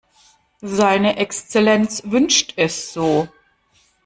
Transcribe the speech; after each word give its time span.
Seine 0.63 1.17
Exzellenz 1.17 2.01
wünscht 2.07 2.53
es 2.57 2.91
so. 2.91 3.27